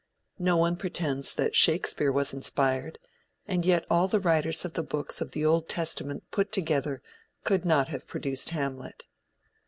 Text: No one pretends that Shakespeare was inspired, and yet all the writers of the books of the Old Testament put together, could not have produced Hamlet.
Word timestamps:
No 0.39 0.57
one 0.57 0.77
pretends 0.77 1.31
that 1.35 1.55
Shakespeare 1.55 2.11
was 2.11 2.33
inspired, 2.33 2.97
and 3.47 3.63
yet 3.63 3.85
all 3.87 4.07
the 4.07 4.19
writers 4.19 4.65
of 4.65 4.73
the 4.73 4.81
books 4.81 5.21
of 5.21 5.29
the 5.29 5.45
Old 5.45 5.69
Testament 5.69 6.23
put 6.31 6.51
together, 6.51 7.03
could 7.43 7.65
not 7.65 7.89
have 7.89 8.07
produced 8.07 8.49
Hamlet. 8.49 9.05